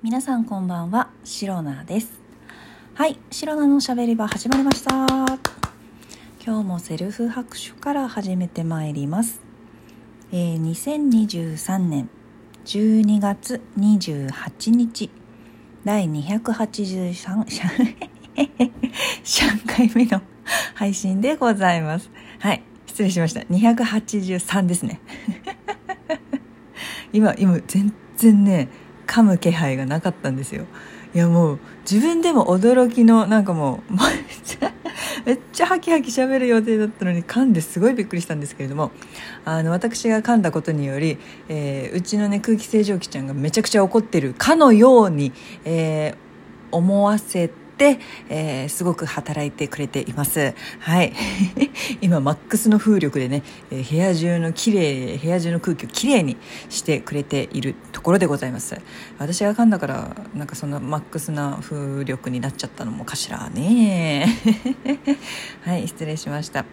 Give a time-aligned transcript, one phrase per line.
[0.00, 2.20] 皆さんこんばんは、シロナです。
[2.94, 4.94] はい、シロナのしゃべり場始まりました。
[6.40, 9.40] 今日もセルフ拍手から始めてまいります。
[10.30, 12.08] えー、2023年
[12.64, 15.10] 12月28日、
[15.84, 17.44] 第283
[19.24, 20.22] 3回目の
[20.76, 22.08] 配信でございます。
[22.38, 23.40] はい、失礼しました。
[23.40, 25.00] 283ですね。
[27.12, 28.68] 今、今、全然ね、
[29.08, 30.66] 噛む気配がなかったんですよ。
[31.14, 31.58] いやもう
[31.90, 33.94] 自分でも驚きのなんかもう
[35.24, 38.92] めっちゃハキハキ喋る予定だったのに噛んですごいびっくりしたんですけれども
[39.46, 45.32] あの私が噛んだことにより、えー、うちのね空気清浄機ちゃんがめちゃくちゃ怒ってるかのように、
[45.64, 47.67] えー、思わせて、
[48.28, 50.54] えー、すごく働いてくれています。
[50.80, 51.12] はい。
[52.00, 56.36] 今、マックスの風力でね、えー、部屋中の綺麗、部屋中の空気をきれいに
[56.68, 58.80] してくれているところでございます。
[59.18, 64.26] 私が噛んだから、なんかそんなマックスな風力になっちゃったのもかしらね。
[65.62, 66.64] はい、失礼しました。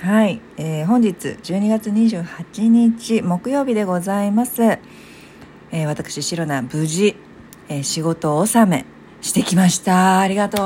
[0.00, 4.62] はい、えー、本日12月28日木曜日でございます。
[4.62, 7.16] えー、私、シロナ、無事、
[7.68, 8.84] えー、仕事納め、
[9.24, 10.20] してきました。
[10.20, 10.60] ありがとう。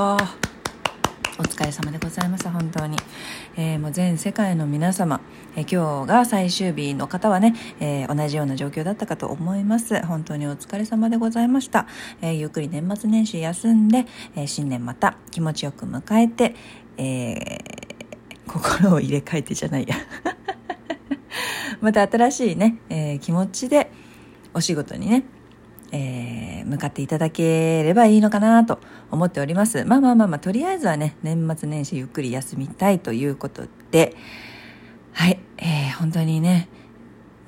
[1.38, 2.48] お疲れ様でございます。
[2.48, 2.96] 本当に、
[3.56, 5.20] えー、もう全世界の皆様、
[5.54, 10.04] えー、今日が最終日の方はね、えー、同じような状況だったかと思います。
[10.04, 11.86] 本当にお疲れ様でございました、
[12.20, 16.56] えゆっくり年末年始休んで、え新年また気持ちよく迎えて、
[16.96, 17.58] え
[18.48, 19.94] 心を入れ替えてじゃないや。
[21.80, 23.92] また新しいね、え気持ちで
[24.52, 25.37] お仕事にね
[25.90, 28.78] えー、向かっていただければいいのかなと
[29.10, 29.84] 思っております。
[29.84, 34.14] まあまあまあまあ、とりあえずはね、年末年始ゆっくり休みたいということで、
[35.12, 36.68] はい、えー、本当にね、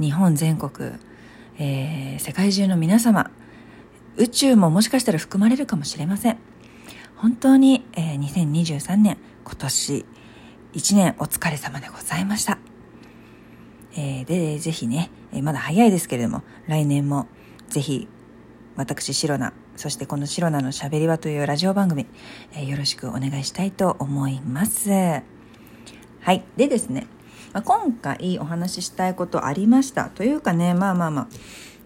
[0.01, 0.93] 日本全国、
[1.59, 3.31] えー、世界中の皆様、
[4.17, 6.39] 宇宙ももしかしたら含まれるかもしれません。
[7.17, 10.07] 本当に、えー、2023年、今年
[10.73, 12.59] 1年お疲れ様でございました。
[13.97, 15.11] えー、で、ぜひね、
[15.43, 17.27] まだ早いですけれども、来年も
[17.69, 18.09] ぜひ
[18.81, 22.07] 私、シロナ、そしてこのシロナのしゃべり場というラジオ番組、
[22.55, 24.89] えー、よろしくお願いしたいと思います。
[24.89, 25.23] は
[26.33, 26.43] い。
[26.57, 27.07] でですね、
[27.53, 30.07] まあ、今回お話ししたいことありました。
[30.07, 31.29] というかね、まあまあまあ、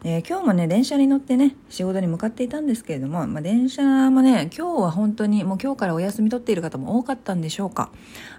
[0.05, 7.91] えー、今日もね、電車に乗ってね、仕事に向かっていたんですけれども、まあ、電車もね、今日は本当に、もう今日からお休み取っている方も多かったんでしょうか。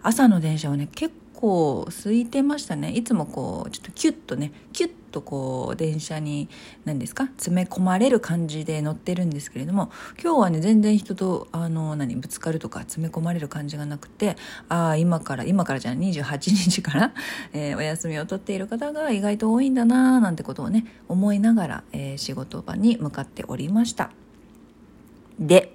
[0.02, 2.92] 朝の電車はね、結構空いてましたね。
[2.92, 6.50] いつもこう、ちょっとキュッとね、キュッとこう電車に
[6.84, 7.28] 何ですか？
[7.28, 9.90] 詰め込まれる感じで乗ってるんですけれども
[10.22, 14.36] 今日はね全然人とあの何ぶつかるとか詰め込まれる感じがなくて
[14.68, 17.14] ああ今から今からじゃない28日から、
[17.54, 24.12] えー、お休みを取っている方が意外と多いんだなーなんてことをね思いながら、えー、仕事場に向かっておりました
[25.40, 25.75] で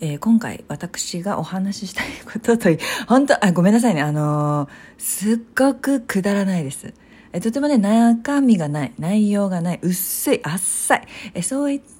[0.00, 4.02] えー、今回私がお話ししたいこととい、本当あ、ごめんなさいね。
[4.02, 4.68] あのー、
[4.98, 6.92] すっごくくだらないです。
[7.32, 11.95] えとてもね、中身がない、内容がない、薄い、あっさい、えそういった、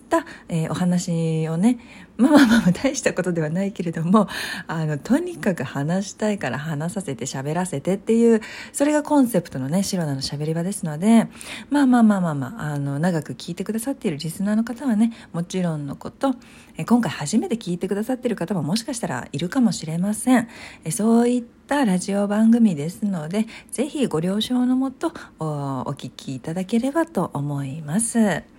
[0.48, 1.78] えー、お話をね、
[2.16, 4.28] まあまあまあ大したことではないけれども、
[4.66, 8.40] あの、とにかく話したいから話させて喋らせてっていう、
[8.72, 11.28] それがコンセプトのね、シロナの喋り場ですので、
[11.70, 16.34] まあまあまあまあまあ、あの、長く聞いてくださっているリスナーの方はね、もちろんのこと、
[16.78, 20.48] え今回初めて聞いてくださっている方ももしかしたらいるかもしれません。
[20.84, 28.55] えそういったラジオ番組ですので、ぜひご了承のもとおお聞きいただければと思います。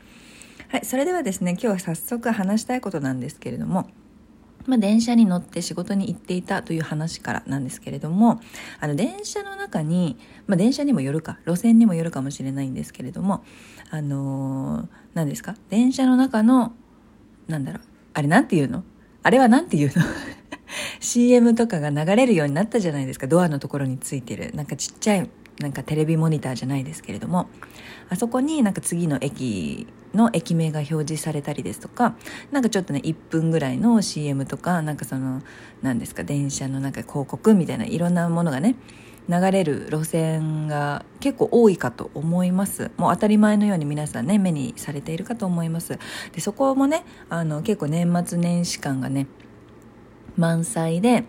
[0.69, 3.89] はい、それではですね、今日は早速話したいことなんですけれども、
[4.66, 8.41] まあ、電車に乗って仕事に行っていたという話からなんですけれども、
[8.81, 13.45] あの、電車の中に、まあ、電車にもよるか、路線にもよるかもしれないんですけれども、
[13.89, 15.55] あのー、何ですか？
[15.69, 16.73] 電車の中の、
[17.47, 17.81] なんだろう、
[18.13, 18.84] あれなんて言うの？
[19.23, 20.03] あれはなんて言うの
[20.99, 23.28] ?CM とかが流れるようになったじゃないですか。
[23.28, 24.51] ドアのところについてる。
[24.53, 25.29] なんかちっちゃい、
[25.61, 27.47] なんかテレビモニターじゃないですけれども、
[28.09, 32.16] あそこになんか次の駅の駅名が表示されたりですとか、
[32.52, 35.41] なんかちょっとね、1分ぐらいの CM とか、なんかその、
[35.81, 38.75] 何ですか、電車のなんか広告みたいないろんなものがね、
[39.29, 42.91] 流れる路線が結構多いかと思います。
[42.97, 45.99] もう当たり前のように皆さんね目にされているかと思います。
[46.31, 49.28] でそこもねあの結構年末年始感がね
[50.37, 51.25] 満載で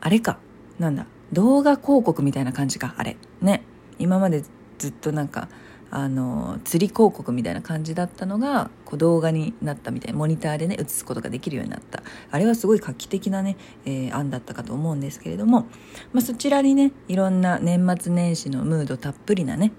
[0.00, 0.40] あれか
[0.80, 3.16] なんだ動画広告みたいな感じかあれ。
[3.40, 3.62] ね。
[4.00, 4.42] 今まで
[4.78, 5.48] ずっとなんか
[5.94, 12.02] あの釣り広告みたいな感じだったのがこう動画になったみたいなモニターでね映すことができるようになった。
[12.30, 15.66] あれはすごい画期的なね、えー、案だったかと思うんですけれども、
[16.14, 19.70] まあ、そちらにねいろんな年末年始のムードたっぷりなね、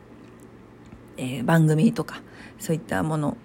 [1.18, 2.22] えー、番組とか
[2.60, 3.36] そういったもの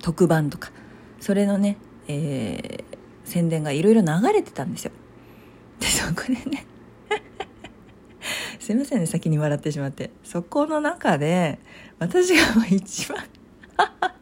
[0.00, 0.70] 特番とか
[1.18, 1.76] それのね、
[2.06, 4.92] えー、宣伝がいろいろ流れてたんですよ。
[5.80, 6.66] でそこでね
[8.62, 10.12] すいませんね先に笑ってしまって。
[10.22, 11.58] そこの中で
[11.98, 13.24] 私が一番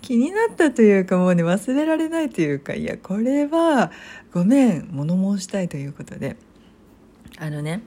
[0.00, 3.92] 気になったというかもうね忘れられないというかいやこれは
[4.32, 6.36] ごめん物申したいということで。
[7.36, 7.82] あのね、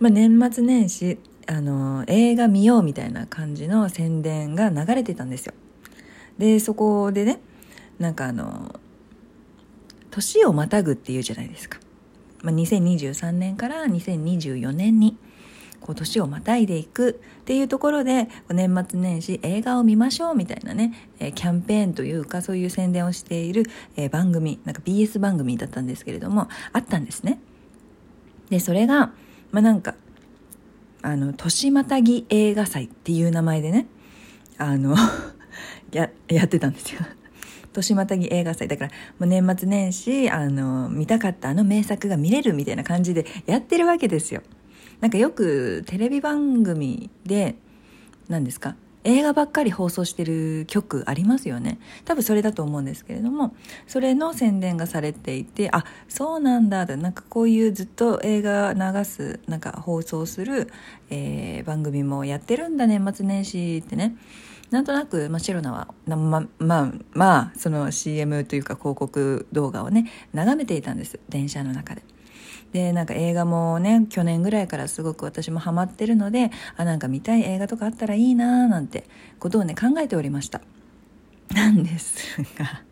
[0.00, 5.54] まあ、年末年始あの映画見ようみたいな感じの宣伝が流れてたんですよ。
[6.36, 7.38] でそこでね
[8.00, 8.74] なんかあの
[10.10, 11.78] 年をまたぐっていうじゃないですか、
[12.42, 15.16] まあ、2023年から2024年に
[15.80, 23.64] こう年をまたいでいくっていうところで年末年始映画を見ましょうみたいなね、えキャンペーンというかそういう宣伝をしている、
[23.96, 27.40] え番組なんか BS 番組だったんですけれどもあったんですね。
[28.50, 29.12] でそれが
[29.52, 29.94] まあなんか
[31.02, 33.86] あの年またぎ映画祭っていう名前でね
[34.58, 34.94] あの
[35.92, 37.00] ややってたんですよ。
[37.72, 44.42] 年またぎ映画祭だからもう年末年始あの見たかったあの名作が見れるみたいな感じでやってるわけですよ。
[45.00, 47.56] なんかよくテレビ番組で
[48.28, 51.78] 何ですか映画ばっかり放送してる曲ありますよね。
[52.04, 53.54] 多分それだと思うんですけれども
[53.86, 60.70] それの宣伝がされていてあそうなんだなんかこういうずっと映画流すなんか放送する、
[61.08, 64.16] えー、番組もやってるんだ年末年始ってね。
[64.70, 72.02] なんとなく、まあ、シロナはままあまあその CM というか広告動画をね眺めていたんです電車の中で。
[72.72, 79.08] でなんか映画もね去年ぐらいからすごく私もハマってるのであなんか見たい映画とかあったらいいなーなんて
[79.40, 80.60] ことをね考えておりました
[81.52, 82.82] なんですが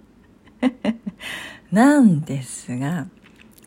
[1.71, 3.07] なんですが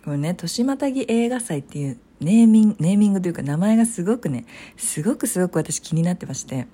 [0.03, 6.67] これね年またぎ映画祭っていうネーミングネーミングというか名前がすごくねすごくすごく私気になってまして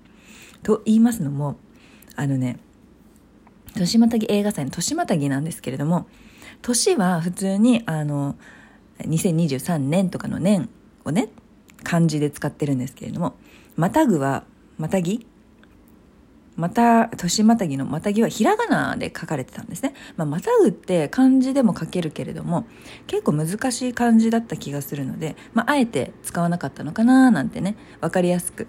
[0.63, 1.57] と言いますのも
[2.15, 2.59] あのね
[3.75, 6.07] 年またぎ映画祭の年またぎなんですけれども
[6.61, 8.35] 年は普通にあの
[8.99, 10.69] 2023年とかの年
[11.05, 11.29] をね
[11.83, 13.35] 漢字で使ってるんですけれども
[13.75, 14.43] またぐは
[14.77, 15.25] またぎ
[16.57, 19.93] また、年またぎのまたぎはひらがなで書かれてたんですね。
[20.17, 22.65] まあ、またぐって漢字でも書けるけれども、
[23.05, 28.67] 結構難しい漢字だった気がするので、まあ、あえて使わなかったのかななんてね、わかりやすく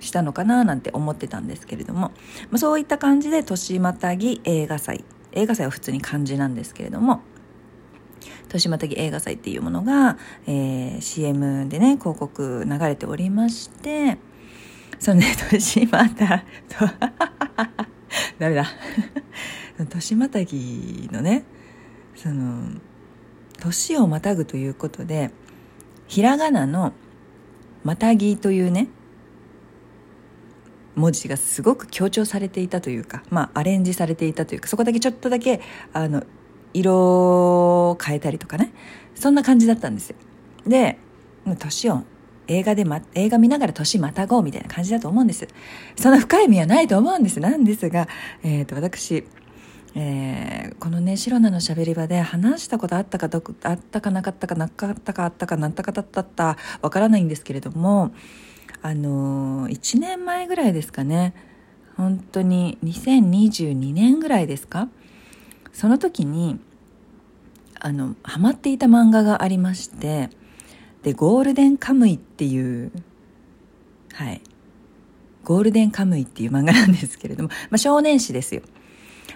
[0.00, 2.10] したのかななんて思ってたんですけれども、ま
[2.54, 5.04] あ、そういった感じで年またぎ映画祭。
[5.32, 7.22] 映画祭は普通に漢字なんですけれども、
[8.50, 14.18] 豊島滝映画祭っていうものが、えー、CM でね広告流れておりまして
[14.98, 16.44] そのね豊島た
[18.38, 18.66] ダメだ
[19.78, 21.44] 豊島滝のね
[22.16, 22.80] その
[23.60, 25.30] 年をまたぐということで
[26.08, 26.92] ひらがなの
[27.84, 28.88] 「またぎ」というね
[31.00, 35.60] 文字がすごく強調されていたというか、まあ、アレンジされていたというかそこだけちょっとだけ
[35.92, 36.22] あの
[36.72, 38.72] 色を変えたりとかね
[39.14, 40.16] そんな感じだったんですよ。
[40.66, 40.98] で
[41.58, 42.02] 年を
[42.46, 45.48] 映画で、ま、映画見ながら年またごうみたいな感じだと思うんです。
[45.96, 47.40] そんな深い意味はないと思うんです。
[47.40, 48.08] なんですが、
[48.42, 49.24] えーと、私
[49.94, 58.12] えー、このねシロナのしゃべり場で話したことあったかどあったかなかったかなかったかあったかなったかだったったわからないんですけれども
[58.82, 61.34] あのー、1年前ぐらいですかね。
[61.96, 64.88] 本当に2022年ぐらいですか？
[65.72, 66.58] その時に
[67.78, 70.30] あのハマっていた漫画がありまして
[71.02, 72.90] でゴールデンカムイっていう
[74.14, 74.40] はい。
[75.42, 78.62] ゴールデンカムイっていう漫画なんですけれども、まあ、少年誌ですよ。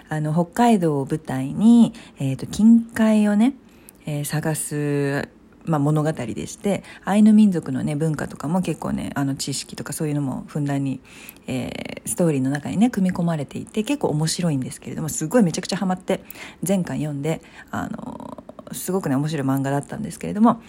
[0.07, 3.55] あの北海道を舞台に、えーと、近海をね、
[4.05, 5.27] えー、探す
[5.65, 10.99] まあ、物語でしてアイヌ民族のね文化とかも結構ねあの知識とかそういうのもふんだんに、
[11.47, 16.21] えー、ストーリーの中にね組み込まれていて結構面白いんですけれどもすごいめちゃくちゃハマって
[16.65, 17.41] 前回読んで
[17.71, 20.61] あのすごくね面白い漫画だったんですけれども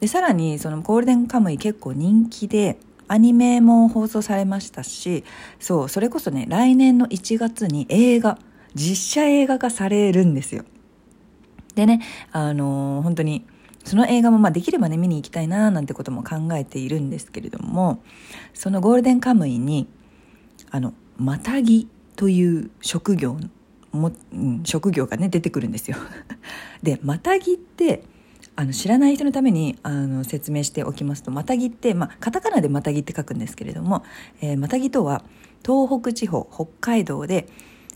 [0.00, 2.78] でさらにそのゴールデンカムイ結構人気で
[3.08, 5.24] アニメも放送されましたし
[5.58, 8.38] そうそれこそね来年の1月に映画
[8.74, 10.64] 実写映画化されるんですよ。
[11.74, 12.00] でね
[12.32, 13.46] あの本当に
[13.88, 18.02] その映画もまあできればね見に行きたいななんてことも考えているんですけれども
[18.54, 19.88] そのゴールデンカムイに
[20.70, 23.38] あのまたぎという職業
[23.92, 25.96] も、うん、職業がね出てくるんですよ。
[26.82, 28.04] でまたぎって
[28.54, 34.02] あの知らない人のためにあの説明しておきますとまたぎって、まあ、カタカナでまたぎって書くんですけれども、
[34.40, 35.22] えー、またぎとは
[35.64, 37.46] 東北地方北海道で、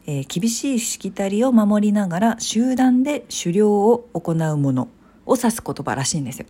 [0.07, 4.89] えー、厳しいしきたりを守りながら集団で狩猟を行うもの
[5.27, 6.47] を指す言葉らしいんですよ。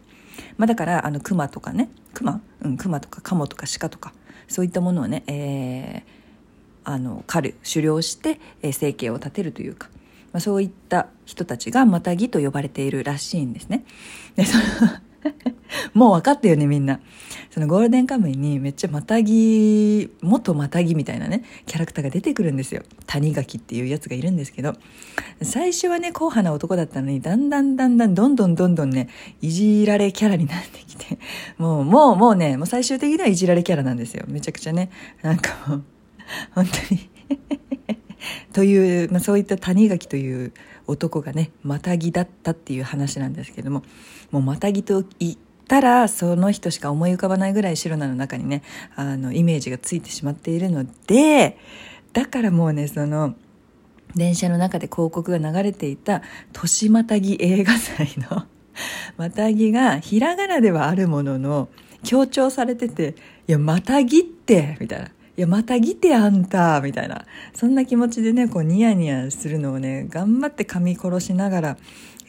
[0.57, 2.41] まあ、だからあの熊とかね熊？
[2.63, 4.13] うん熊とかカモとか鹿とか
[4.49, 6.23] そういったものをね、えー
[6.85, 9.89] あの狩る狩猟して、えー、生計を立てるというか、
[10.33, 13.85] まあ、そういった人たちがマタギと呼ばれているらしいんですね。
[14.35, 14.65] でその
[15.95, 17.01] もう分かったよねみんな。
[17.51, 22.83] そのゴールデンカムイにめっちゃまたぎ元またぎみたいなねキャラクターが出てくるんですよ。
[23.07, 24.75] 谷垣っていうやつがいるんですけど。
[25.43, 29.09] 最初はね硬派な男だったのにだんだんだんだんどんどんどんどんね
[29.41, 31.19] いじられキャラになってきて。
[31.59, 34.25] もうもうもうねもう最終的にはいじられキャラなんですよ。
[34.29, 34.91] めちゃくちゃね。
[35.23, 35.85] なんかもう
[36.55, 37.11] 本当に。
[38.53, 40.53] という、まあ、そういった谷垣という
[40.87, 43.83] 男がねまたぎだったっていう話なんですけども。
[44.31, 45.37] もうまたぎと言っ
[45.69, 48.63] たらその人しか思い浮かばないぐらい白菜の中にね
[48.95, 51.59] あのイメージがついてしまっているので
[52.13, 53.35] だからもうねその
[54.15, 58.47] 電車の中で広告が流れていた年またぎ映画祭の
[59.17, 61.69] またぎがひらがなではあるものの
[62.03, 63.15] 強調されてて
[63.49, 65.11] 「いやまたぎって」みたいな。
[65.35, 67.25] いや、またぎてあんたみたいな。
[67.55, 71.77] そんな気持ちでね、こうニヤニヤするのをね、頑張って噛み殺しながら、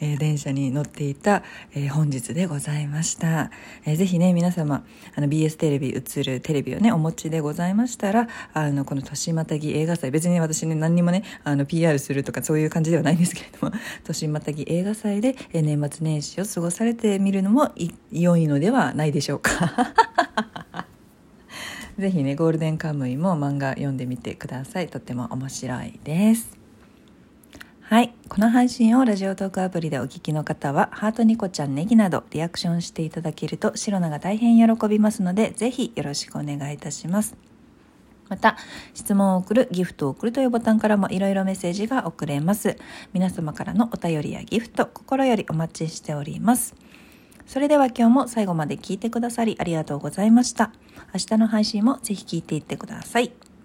[0.00, 1.42] えー、電車に乗っていた、
[1.74, 3.50] えー、本日でございました。
[3.84, 4.84] えー、ぜひね、皆様、
[5.14, 13.74] あの BS テレビ映るテレビをね、お持ちでございましたら、あの、この年またぎ映画祭、別に私ね、何にもね、あの、PR するとかそういう感じではないんですけれども、
[14.04, 17.72] 年またぎ映画祭で、えー、年末年始を過ごされてみるのも
[18.10, 19.94] 良いのではないでしょうか。
[21.98, 24.88] ぜひね、ゴールデンカムイも漫画読んでみてください。
[24.88, 26.63] とっても面白いです。
[27.86, 28.14] はい。
[28.30, 37.36] この配信をラジオトークアプリでお聞きの方は、ハートニコちゃんネギなどリアクションしていただけると、シロナが大変喜びますので、ぜひよろしくお願いいたします。
[38.30, 38.56] また、
[38.94, 42.78] 質問を送る、ギフトを送るというボタンからもいろいろメッセージが送れます。
[43.12, 46.74] 皆様からのお便りやギフト、心よりお待ちしております。
[47.44, 50.72] それでは今日も最後まで聞いてくださりありがとうございました。
[51.12, 53.53] 明日の配信もぜひ聞いていってください。